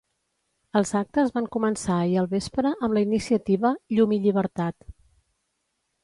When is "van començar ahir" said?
1.33-2.15